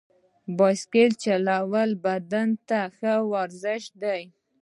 بایسکل 0.57 1.11
چلول 1.23 1.89
بدن 2.05 2.49
ته 2.67 2.79
ښه 2.95 3.13
ورزش 3.33 3.83
دی. 4.01 4.21